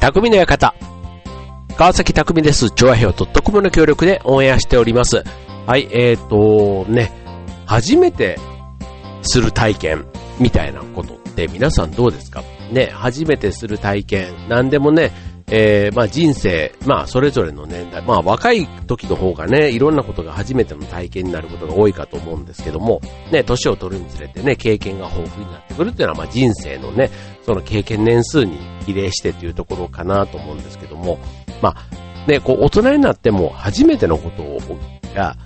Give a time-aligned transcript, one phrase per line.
[0.00, 0.74] 匠の館。
[1.76, 2.70] 川崎匠です。
[2.70, 5.24] 調和表 .com の協力でオンエアしております。
[5.66, 7.12] はい、えーと、ね、
[7.66, 8.38] 初めて
[9.22, 10.06] する体験
[10.38, 12.44] みたいなことって皆さんどうですか？
[12.70, 15.10] ね、初めてする体験、何でもね、
[15.50, 23.00] えー、まあ人生、まあそれぞれの年代、まあ若い時の方がね、いろんなことが初めての体験になることが多いかと思うんですけども、
[23.32, 27.10] ね、年を取るにつれてね、経験が豊富になってくるっていうのは、まあ人生のね、
[27.44, 31.18] その経験年数に比例してというところかなと思うんですけども、
[31.62, 34.58] まあ、ね、こう大人になっても初めてのことを
[35.14, 35.36] が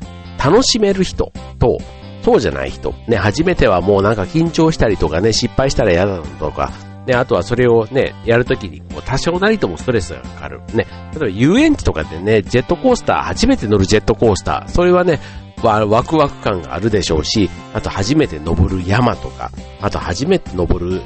[0.42, 1.78] 楽しめる人と、
[2.22, 6.72] そうじゃない人、ね、初めてはもうなんか緊張したりとかね、失敗したら嫌だとか、
[7.06, 10.60] ね、あとはそれをね、やるときに、こう、多少なりともストレスがかかる。
[10.74, 15.20] ね、例えば遊園地とかでね、ジェットコースター、初めて乗るジェットコースター、それはね、
[15.62, 21.02] ワクワク感があるでしょうし、あと初めて登る山とか、あと初めて登る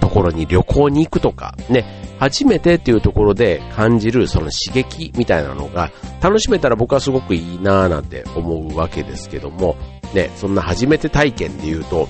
[0.00, 1.84] ところに旅行に行くとか、ね、
[2.18, 9.76] 初めてっていうところで感じるその刺激みたいなのが楽しめたら僕はすごくいいなぁなんて思うわけですけども、
[10.14, 12.08] ね、そんな初めて体験で言うと、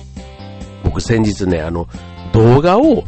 [0.83, 1.87] 僕先日ね、あの、
[2.31, 3.03] 動画を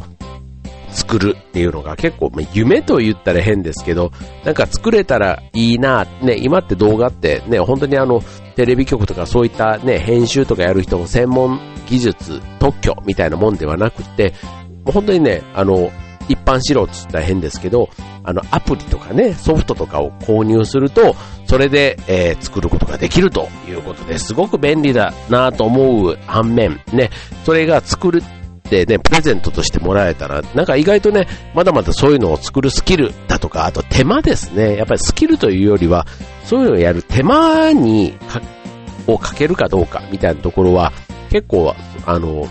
[0.92, 4.12] 作るっていうのが結構、夢と言ったら変ですけど、
[4.44, 8.22] なんか作れたらいいな、ね、今って動画ってね、本当にあの、
[8.54, 14.34] テレビ局とかそういったね、編集とかやる人の専門技術、特許みたいなもんではなくて、
[14.84, 15.90] 本当にね、あの、
[16.28, 17.88] 一般素人って言ったら変ですけど、
[18.24, 21.14] あの、アプリとかね、ソフトとかを購入すると、
[21.46, 27.10] それで、えー、作ることができるということですごく便利だなと思う反面、ね、
[27.44, 28.22] それが作る
[28.66, 34.76] ってね、プレゼントとしてもらえたら、なんか意外とね、まだまだそういうのを作るスキルだとか、あと手間ですね。
[34.76, 36.06] やっぱりスキルというよりは、
[36.44, 38.40] そういうのをやる手間にか、
[39.06, 40.92] をかけるかどうかみたいなところは、
[41.30, 41.74] 結構、
[42.06, 42.46] あの、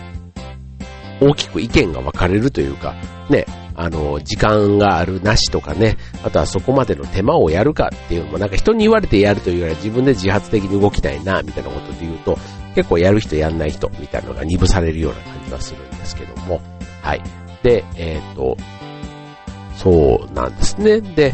[1.22, 2.96] 大きく意見が分かれるというか、
[3.30, 3.46] ね、
[3.82, 12.38] あの、時間があるなしとかね、あとはそこまでの手間をやるかっていうのも、なんか人に言われてやるというよりは自分で自発的に動きたいな、みたいなことで言うと、
[12.76, 16.62] 結構やる人やんない人みたいなのが二分されるような感じはするんですけども、
[17.02, 17.24] はい。
[17.64, 18.56] で、えっ、ー、と、
[19.76, 21.02] そうなんですね。
[21.02, 21.34] で、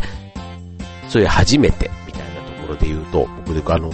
[1.10, 3.92] そういう初めてみたいなところで言うと、僕であの、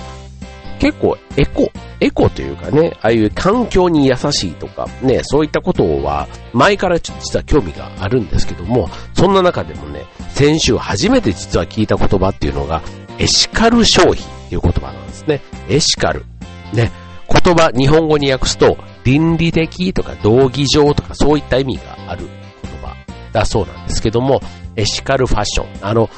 [0.79, 1.71] 結構エコ、
[2.03, 12.81] エコというかね、ああいう環境に優しいとか、ね、そういったことは前から実は興味があるんですけども、そんな中でもね、先週初めて実は聞いた言葉っていうのが、
[13.19, 15.41] エシカル消費っていう言葉なんですね。
[15.69, 16.25] エシカル。
[16.73, 16.91] ね、
[17.29, 22.27] 言葉、日本語に訳すと、倫理的とか道義上とかそういった意味がある
[22.63, 22.95] 言葉
[23.31, 24.41] だそうなんですけども、
[24.75, 25.87] エシカルファッション。
[25.87, 26.09] あの、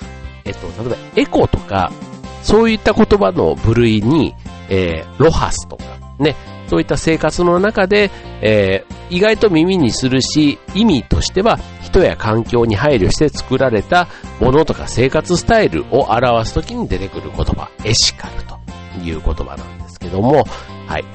[0.45, 1.91] えっと、例えばエコとか、
[2.41, 4.33] そういった言葉の部類に、
[4.69, 5.74] えー、ロハスと、
[6.19, 6.35] ね、
[6.67, 8.09] そういった生活の中で、
[8.41, 14.07] えー、意外と耳にするし、意味としては人や環境に配慮して作られた
[14.39, 18.55] ものとか生活スタイルを表すときに出てくる言葉、エシカルと
[19.03, 20.45] いう言葉なんですけども、
[20.87, 21.05] はい。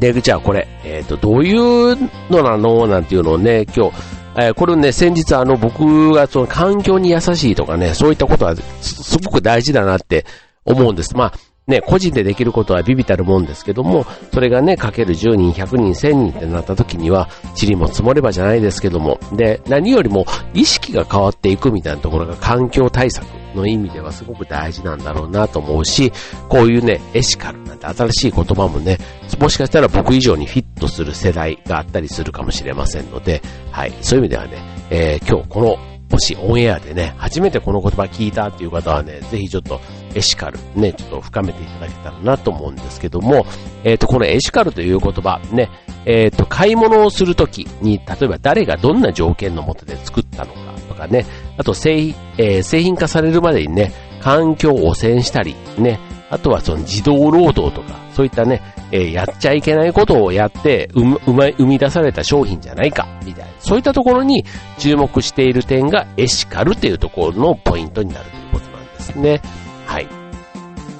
[0.00, 1.96] で、じゃあこれ、えっ、ー、と、どういう
[2.30, 3.96] のなのなんていうのをね、今日、
[4.36, 10.26] えー、これね、先日あの、僕がその環境に優しいとかね、そういったことはすごく大事だなって
[10.64, 11.16] 思うんです。
[11.16, 11.32] まあ、
[11.66, 23.24] ね、個人でできることはビビたるもんですけども、それがね、かける10人、100人、1000人ってなった時には、塵も積もればじゃないですけども、で、何よりも意識が変わっていくみたいなところが環境対策
[23.54, 26.12] の意味ではすごく大事なんだろうなと思うし、
[26.50, 28.98] こういうね、エシカルなんて新しい言葉もね、
[29.40, 34.58] もしかしたら僕以上にフィットする世代があったりするかもしれませんので、はい、そういう意味ではね、
[34.90, 35.78] えー、今日この
[36.10, 39.80] もしオンエアでね、初めてこの言葉聞いたっていう方はね、ぜひちょっと
[40.14, 40.58] エシカル。
[40.74, 43.46] ね、ちょっと深めていただけたらなと思うんですけども、
[43.84, 45.70] えっ、ー、と、このエシカルという言葉、ね、
[46.06, 51.26] えっ、ー、と、買い物をするときに、例えば誰がどんな条件のもとで作ったのかとかね、
[51.56, 52.08] あと製,、
[52.38, 55.98] えー、製品化されるまでにね、環境を汚染したり、ね、
[56.30, 63.50] あとはその自動労働とか、そういったね、えー、やっちゃいけないことをやって、うま、生み出された商品じゃないか、みたいな。
[63.58, 64.44] そういったところに
[64.78, 69.42] 注目している点がエシカルというところのポイントになるということなんですね。
[69.86, 70.08] はい。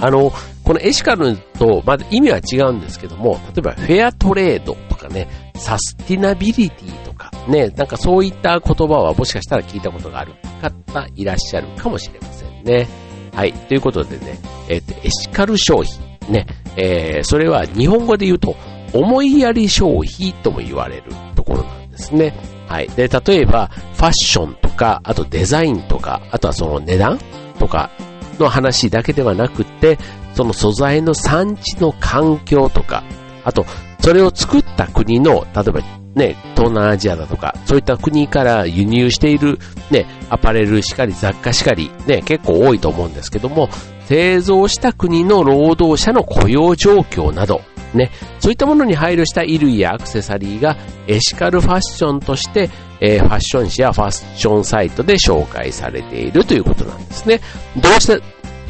[0.00, 0.32] あの、
[0.64, 12.88] このエシカルと、まず意味は違うんですけども、例えばフェアトレードとかね、サスティナビリティとか、ね、なんかそういった言葉はもしかしたら聞いたことがある方いらっしゃるかもしれませんね。
[13.34, 13.52] はい。
[13.52, 14.38] ということでね、
[14.68, 16.14] えっ、ー、と、エシカル消費。
[16.30, 16.46] ね、
[16.76, 18.56] えー、それは日本語で言うと、
[18.94, 21.04] 思いやり消費とも言われる
[21.34, 22.34] ところなんですね。
[22.68, 22.88] はい。
[22.88, 27.18] で、例えば、ファッションとか、あとデザインとか、あとはその値段
[27.58, 27.90] とか
[28.38, 29.98] の話だけではなくて、
[30.34, 33.04] その素材の産地の環境とか、
[33.44, 33.64] あと、
[34.00, 35.80] それを作った国の、例えば
[36.14, 39.58] ね、東南アジアだとか、そういった国から輸入している、
[39.90, 43.68] ね、アパレルしかり、雑貨しかり、ね、結構多いと思うんですけども、
[44.06, 47.62] 製造した国の労働者の雇用状況など、
[47.94, 48.10] ね、
[48.40, 50.76] そういったものに配慮した衣類やアクセサリーが
[51.06, 52.70] エシカルファッションとして、
[53.00, 57.40] えー、ファッション誌やファッションサイトで紹介されているということなんですね。
[57.76, 58.22] どうして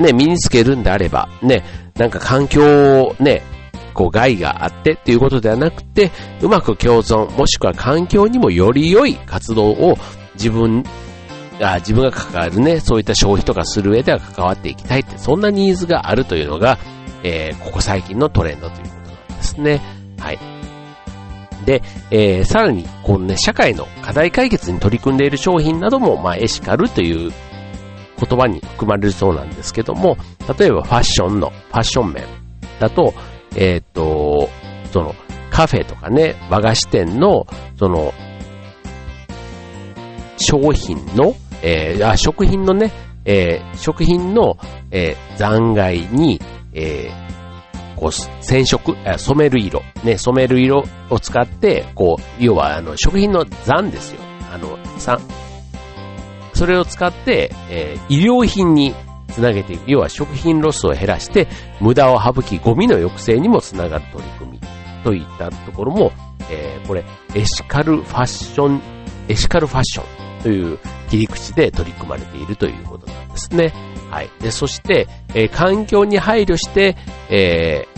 [0.03, 1.65] ね、身につけるんであれば、ね、
[1.97, 3.43] なんか環境をね、
[3.95, 6.11] こう害があってっていうことではなくて、
[6.41, 9.97] うまく共存、もしくは環境にもより良い活動を
[10.35, 10.85] 自分
[11.61, 16.79] あ自分が関わるね、そういった消費とかする上では関わっていきたいって、そんなニーズがあるというのが、
[17.23, 19.04] えー、ここ最近のトレンドということ
[19.55, 19.81] ですね。
[20.19, 20.39] はい。
[21.65, 27.33] で、えー、さらに、このね、社会の課題解決に取り組んでいる商品なども、まあ、エシカルという
[28.19, 30.17] 言葉に含まれるそうなんですけども、
[30.59, 32.25] 例えばファッションの、ファッション面
[32.81, 33.15] だと、
[33.57, 34.49] えっ、と、
[34.93, 35.15] その、
[35.51, 37.47] カフェとかね、和菓子店の、
[37.79, 38.13] その、
[40.37, 42.93] 商品の、えー、あ、食品のね、
[43.25, 44.59] えー、食品の、
[44.91, 46.41] えー、残骸に、
[46.75, 47.24] えー、
[47.97, 54.21] こう、染色、染める色、ね、染める色を使って、こう、要は、あの、食品の残ですよ。
[54.53, 55.19] あの、さ、
[56.55, 58.95] それを使って、えー、医療品に
[59.29, 59.91] つなげていく。
[59.91, 61.49] 要は食品ロスを減らして、
[61.81, 64.61] 無駄を省き、ゴミの抑制にもつながる取り組み。
[65.03, 66.13] といったところも、
[66.51, 67.05] えー、これ、
[67.35, 68.81] エシカルファッション、
[69.29, 70.79] エシカルファッションという
[71.11, 73.73] 切り口で取り組まれているということなんですね。
[74.15, 74.31] はい。
[74.41, 76.97] で、そして、えー、環境に配慮して、
[77.29, 77.89] え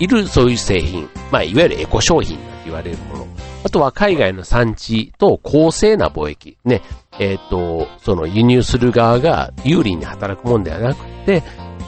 [0.00, 3.28] ー、いるそういう製品、まあ、いわゆるエコ商品と言われるもの。
[3.62, 6.58] あとは海外の産地と公正な貿易。
[6.64, 6.82] ね。
[7.20, 11.44] えっ、ー、と、その輸入する側が有利に働くもんではなくて、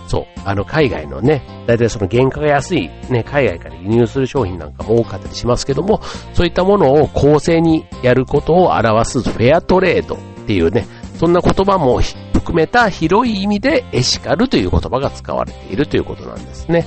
[0.06, 6.00] そう、あの海外のね、だいたいその原価が安いね、海外から輸入する商品なんかも多かったりしますけども、
[6.34, 10.86] そういったものを公正にやることを表すフェアトレードっていうね、
[11.20, 12.00] そんな言葉も
[12.32, 16.86] 含めた広い意味でエシカルという言葉が使われているということなんですね。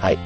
[0.00, 0.18] はい。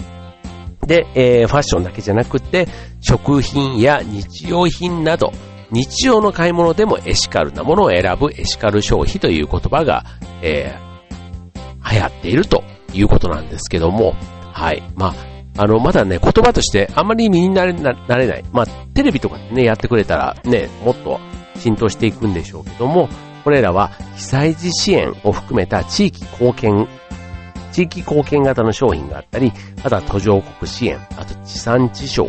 [0.87, 2.69] で、えー、ファッションだけじゃなくて、
[3.01, 5.33] 食品や日用品など、
[5.73, 10.05] 日常の買い物でもエシカルなものを選ぶエシカル消費という言葉が、
[10.43, 12.63] えー、流行っていると
[12.95, 14.15] いうことなんですけども、
[14.53, 14.81] はい。
[14.95, 15.13] ま
[15.57, 18.45] あ、あの、まだね、言葉としてあんまり身になれなれない。
[18.53, 21.19] まあ、テレビとかでね、やってくれたらね、もっと
[21.57, 23.09] 浸透していくんでしょうけども、
[23.43, 26.89] これらは被災時支援を含めた地域貢献
[27.73, 29.53] 地域貢献型の商品があったり、
[29.83, 32.29] あとは途上国支援、あと地産地消、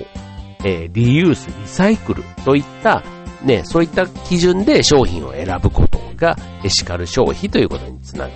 [0.64, 3.04] えー、リユース、リサイクルといった、
[3.44, 8.36] ね、そういった基準で商品を選ぶことがエシカル消費ということにつながる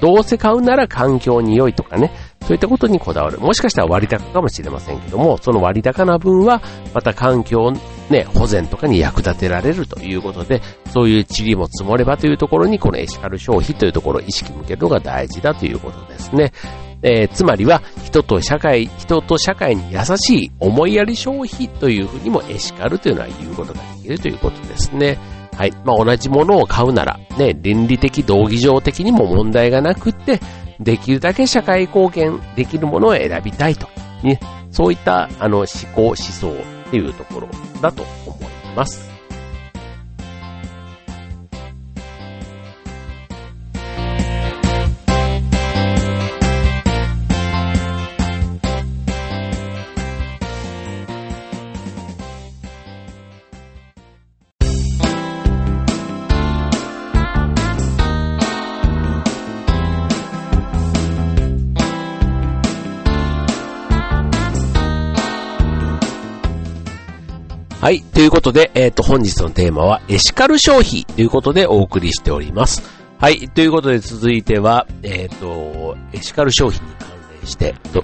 [0.00, 0.06] と。
[0.06, 2.10] どうせ買うなら環境に良いとかね、
[2.42, 3.38] そういったことにこだわる。
[3.38, 6.62] もしかしたら割高かもしれませんけども、その割高な分は、
[6.94, 7.72] また環境、
[8.10, 10.62] ね、保全とかに役立てられるということで、
[10.92, 16.52] そういう塵も積もればというところに、このエシカル消費というところを意識向けるのが大事だということですね。
[17.02, 25.18] えー、つまりは、人と社会、人と社会に優しい思いやり消費というふうにもエシカルというのは言うことができるということですね。
[25.56, 25.72] はい。
[25.84, 30.40] まあ、同じものを買うなら、ね、倫理的、道義上的にも問題がなくって、
[30.80, 33.88] できるだけ社会貢献できるものを選びたいと。
[34.22, 34.38] ね、
[34.70, 37.48] そういったあの思考、思想っていうところ
[37.80, 39.05] だと思います。
[67.86, 68.02] はい。
[68.02, 72.82] ということで、えっ、ー、と、本日のテーマは、エシカル消費ということでお送りしております。
[73.20, 73.48] はい。
[73.48, 78.02] ということで、続いては、えっ、ー、と、エシカル消費に関連して、と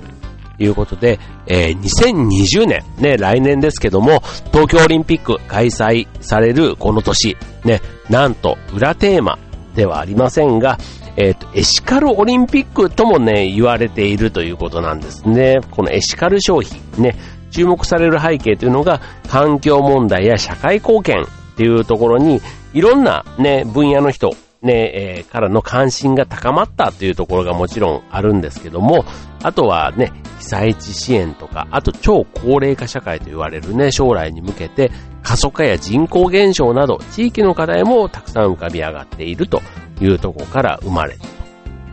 [0.60, 4.22] いうことで、えー、2020年、ね、来年ですけども、
[4.52, 9.36] 東京オリンピック開催されるこの年、ね、なんと、裏テーマ
[9.74, 10.78] ではありませんが、
[11.16, 15.58] えっ、ー、と、エシカルオリンピックともね、言われているということなんですね。
[15.72, 17.16] このエシカル消費、ね、
[17.52, 22.40] 注目される背景というのが環境問題や社会貢献っていうところに
[22.72, 24.30] いろんなね、分野の人、
[24.62, 29.04] ね、えー、からの関心が高まったというところがもちろんあるんですけども、
[29.42, 34.90] あとはね、被災地支援とか、あと超高齢化社会と言われるね、将来に向けて
[35.22, 39.62] 過疎化や人口減少など地域の課題もたくさん浮かび上がっていると
[40.00, 41.28] いうところから生まれたと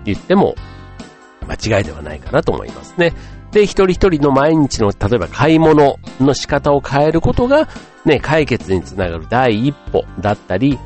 [0.05, 0.55] 言っても
[1.47, 3.13] 間違いではないかなと思いますね。
[3.51, 7.67] で、一人一人の毎日の、例えば買い物の仕方を変えることが、
[8.05, 10.77] ね、解決につながる第一歩だったり、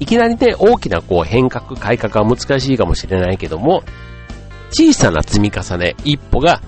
[0.00, 3.82] いきなりね、大きなこう変革、改革は難しいかもしれないけども、
[4.70, 6.60] 小さな積み重ね、一歩が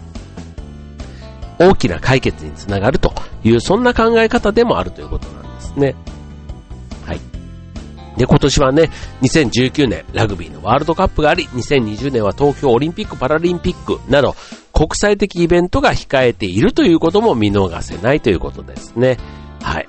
[1.59, 3.13] 大きな解決につながると
[3.45, 5.95] いう、そんな考え方でもあるということなんですね。
[7.07, 7.21] はい。
[8.17, 8.91] で、今年はね、
[9.23, 14.35] 2019年ラグビーのワールドカップがあり、2020年は東京オリンピック・パラリンピックなど、
[14.81, 19.19] 国際的イベントが控えているということも見逃せないということですね。
[19.61, 19.89] はい。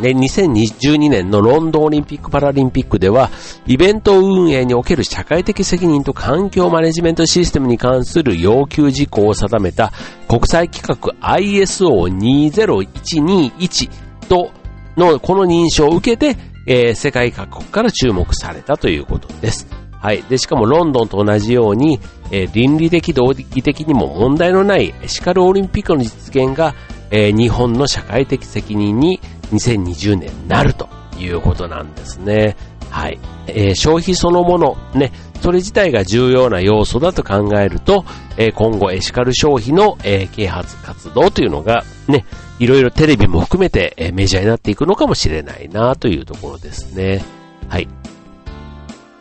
[0.00, 3.28] で、2022年のロンドンオリンピック・パラリンピックでは、
[3.66, 9.92] イベント運営における社会的責任と環境マネジメントシステムに関する要求事項を定めた
[10.28, 13.90] 国際規格 ISO20121
[14.28, 14.50] と
[14.96, 19.75] のこの認証を受けて、えー、世界各国から注目されたということです。
[20.00, 20.22] はい。
[20.24, 22.00] で、しかもロンドンと同じように、
[22.30, 26.74] えー、倫理的、道義的にも問題のないエシカルオリンピックの実現が、
[27.10, 29.20] えー、日本の社会的責任に
[29.52, 30.88] 2020年なると
[31.18, 32.56] いうことなんですね。
[32.90, 33.18] はい。
[33.46, 38.04] えー、消費そのもの、ね、それ自体が重要な要素だと考えると、
[38.36, 42.24] えー、今後エシカル消費の、えー、啓発活動というのが、ね、
[42.58, 47.22] いろいろテレビも含めて、え、メジャーになっていくのかもしれないなというところですね。
[47.68, 47.88] はい。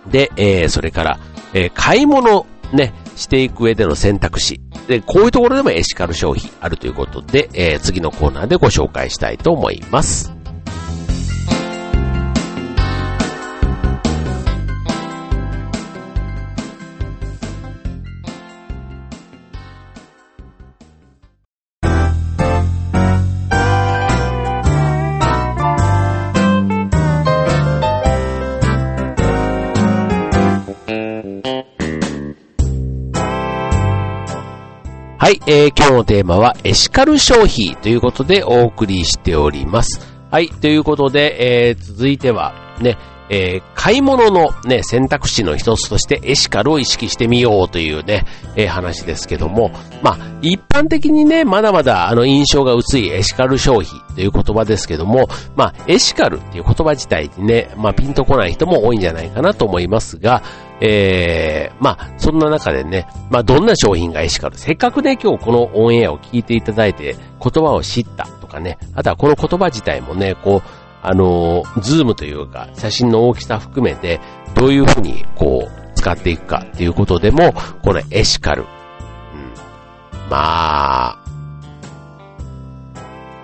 [0.09, 1.19] で、えー、それから、
[1.53, 4.61] えー、買い物、ね、していく上での選択肢。
[4.87, 10.34] で、こういうところでもエシカル消費あるということで、えー、次のコーナーでご紹介したいと思います。
[35.35, 39.99] い、えー、今日のテーマはエシカル消費ということでお送りしております。
[40.31, 42.97] はい、ということで、えー、続いてはね、
[43.29, 48.25] えー、買い物のね、選択肢の一つとしてエシカルを意識してみようというね、
[48.55, 49.71] えー、話ですけども、
[50.03, 60.43] まあ、一般的にね、まだまだあの印象が薄いエシカル消費という言葉ですけども、まあ、エシカルっていう言葉自体にね、まあ、ピンとこない人も多いんじゃないかなと思いますが、
[60.81, 70.69] えー、まあ、そんな中でね、まあ、どんな商品がエシカル、せっかくね、今日このオンエアを聞いていただいて、言葉を知ったとかね、あとはこの言葉自体もね、こう、
[71.01, 74.19] あの、ズームというか、写真の大きさ含めて、
[74.55, 77.53] どういうふうに、こう、使っていくかっていうことでも、
[77.83, 78.63] このエシカル。
[78.63, 78.67] うん。
[80.29, 81.17] まあ、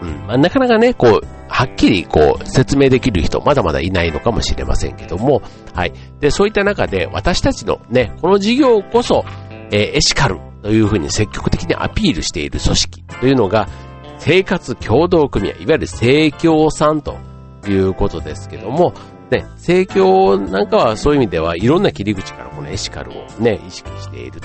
[0.01, 0.27] うん。
[0.27, 5.41] まあ、なかなかね、こう、はっきりこう説明できる人まだまだいないのかもしれませんけども、
[5.73, 5.93] はい。
[6.21, 9.25] で、そういった中で私たちのね、この事業こそ、
[9.69, 13.67] えー、エシカルというふうに積極的にアピールしている組織というのが、
[14.19, 17.17] 生活協同組合、いわゆる生協さんと
[17.67, 18.93] いうことですけども、
[19.29, 24.41] ね、生協なんかはそういう意味ではいろんな切り口からこのエシカルをね、意識している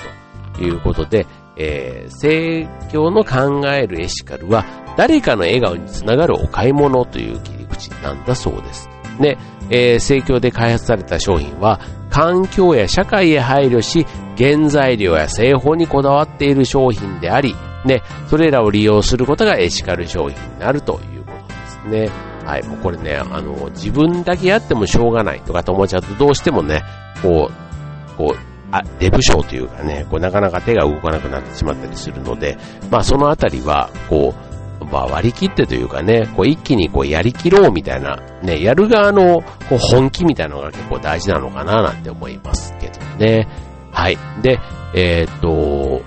[0.55, 1.25] ということで、
[1.59, 4.65] えー、生協の考えるエシカルは
[4.97, 8.89] 誰かの笑顔につながるお買い物という切り口なんだそうです。
[9.19, 9.37] ね、
[9.69, 14.05] えー、生協で開発された商品は環境や社会へ配慮し
[14.37, 22.37] 原材料や製法にこだわっている商品であり、ね、それらを利用することがエシカル商品になるということですね。
[22.45, 26.81] はい、もうこれね、あの、自分だけやってもしょうがないとかと思っちゃうと、どうしてもね、
[27.21, 32.57] こう、こう、あ、デブ賞というかね、こうなかなか手が動かなくなってしまったりするので、
[32.89, 34.33] まあそのあたりは、こ
[34.81, 43.47] う、まあ割り切ってというかね、こう一気にこうやりきろうみたいな、ね、やる側のこう本気みたいなのが結構大事なのかななんて思いますけどね。
[43.91, 44.17] はい。
[44.41, 44.59] で、
[44.93, 46.01] えー、っと、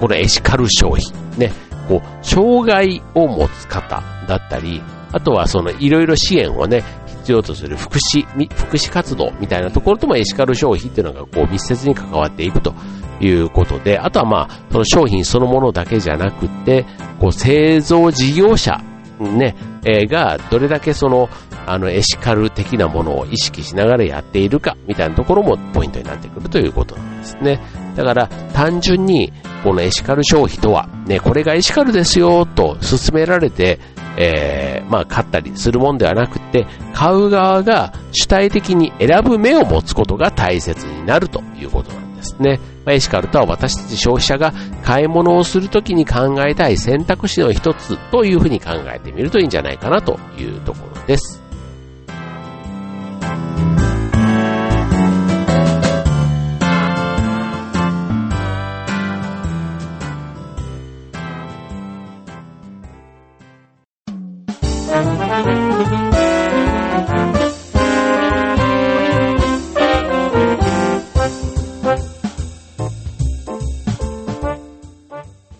[0.00, 1.38] このエシカル消費。
[1.38, 1.52] ね。
[1.88, 6.84] こう、障害を持つ方だったり、あとはそのいろいろ支援をね、
[7.28, 12.74] 必要とする福祉、福祉活動みたいなところともエシカル消費っていうのがこう密接に関わっていくと
[13.20, 16.86] いうことで、あとはまあ、その商品そのものだけじゃなくて、
[17.20, 18.82] こう製造事業者
[19.20, 19.54] ね、
[19.84, 21.28] えー、がどれだけその、
[21.66, 27.60] あの、エシカル的なものを意識しながらやっているか、みたいなところもポイントになってくるということなんですね。
[27.98, 29.32] だから、単純に、
[29.64, 33.80] このエシカル消費とは、ね、これがエシカルですよ、と勧められて、
[34.16, 42.60] えー、まあ、買ったりするもんではなくて、買う側が主体的に選ぶ目を持つことが大切になるということなんですね。
[42.84, 44.52] まあ、エシカルとは私たち消費者が
[44.84, 51.37] 買い物をするときに考えたい選択肢の一つというふうに考えてみるといいんじゃないかなというところです。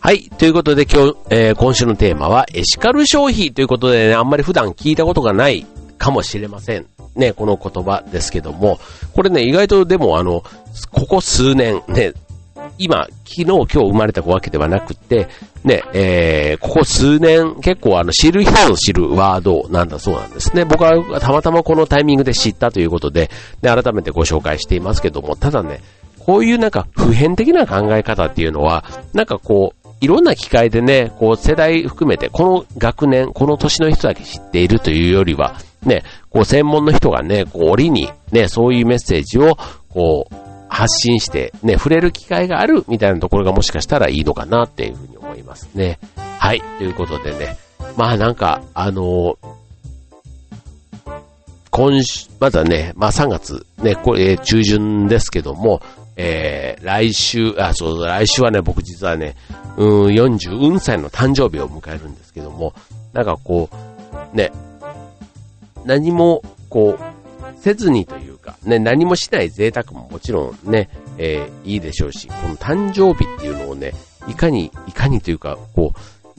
[0.08, 0.30] はい。
[0.38, 5.66] ということで今日、えー、今週のテーマはエシカル消費ということでね、あんまり普段聞いたことがない
[5.98, 6.86] かもしれません。
[7.14, 8.80] ね、この言葉ですけども、
[9.12, 10.44] これね、意外とでもあの、
[10.92, 12.14] ここ数年、ね、
[12.78, 15.28] 今、昨日今日生まれたわけではなくて、
[15.62, 20.64] ね、えー、ここ数年結構あの知る人ぞ知るワードなんだそうなんですね。
[20.64, 23.28] 僕はたまたまこのタイミングで知ったということで、
[23.60, 25.82] で、改めてご紹介していますけども、ただね、
[26.18, 39.56] こういうなんか普遍的な考え方っていうのは、なんかこう、いろんな機会でね、こう世代含めて、この学年、この年の人だけ知っているというよりは、ね、こう専門の人がね、こう折にね、そういうメッセージを、
[39.88, 40.34] こう、
[40.68, 45.98] 発信して、ね、触れる機会があるみたいなところがもしかしたらいいのかなっていうふうに思いますね。
[46.38, 46.62] はい。
[46.78, 47.56] ということでね、
[47.96, 49.38] まあなんか、あの
[51.70, 55.80] 今週、まだね、まあ3月、ね、これ、中旬ですけども、
[56.20, 59.36] えー、来週、あ、そう、来週はね、僕実はね、
[59.76, 62.74] うん、40歳の誕生日を迎えるんですけども、
[63.12, 63.70] なんかこ
[64.32, 64.50] う、ね、
[65.84, 73.94] 何も、こう、せずにというか、ね、何もしない贅沢ももちろんね、えー、いいでしょうし、この誕生日っていうのをね、
[74.26, 75.98] いかに、いかにというか、こう、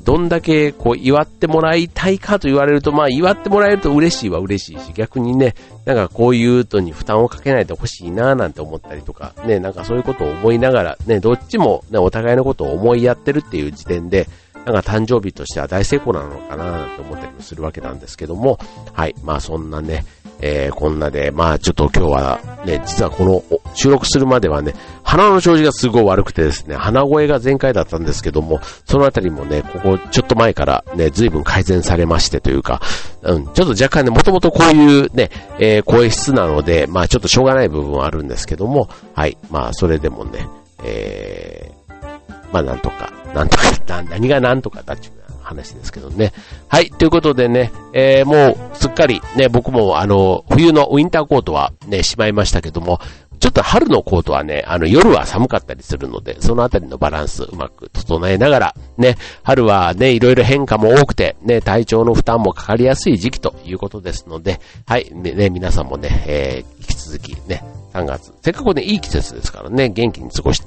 [0.10, 5.54] どんだけこう祝ってもらいたいかと言われると、まあ祝ってもらえると嬉しいは嬉しいし、逆にね、
[5.86, 14.28] なんかこういうとに負担をかけないでほしいななんて思ったりとか、ね、なんかそういうことを思いながら、ね、どっちもね、お互いのことを思いやってるっていう時点で、
[14.66, 18.58] なんか誕生日としては大成功なのかななんて思ったりもするわけなんですけども、
[18.94, 20.06] はい、まあそんなね、
[20.42, 23.44] えー、こんなで、まあちょっと今日はね、実はこの
[23.76, 24.74] 収録するまではね、
[25.10, 32.80] 鼻の調子がすごい悪くてですね、鼻声が全開だったんですけども、そのあたりもね、ここちょっと前からね、随分改善されましてというか、
[33.24, 40.48] うん、ちょっと若干ね、もともとこういうね、えー、声質なので、まあちょっとしょうがない部分はあるんですけども、はい、まあそれでもね、
[40.84, 43.64] えー、まあなんとか、なんとか、
[44.12, 46.34] 何がなんとかだっちゅう話ですけどね。
[46.68, 53.00] はい、ということでね、えー、もうすっかりね、僕もあの、冬のウィンターコートはね、しまいましたけども、
[53.40, 70.62] ちょっと春のコートはね、あの夜は寒かったりするので、そのあたりのバランスうまく整えながら、ね、春はね、いろいろ変化も多くて、ね、体調の負担もかかりやすい時期ということですので、はい、ね、ね皆さんもね、えー、引き続きね、3月、せっかくね、いい季節ですからね、元気に過ごし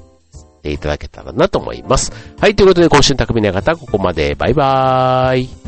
[0.63, 2.11] ていただけたらなと思います。
[2.39, 4.35] はい、ということで今週の匠の方、ここまで。
[4.35, 5.62] バイバーイ。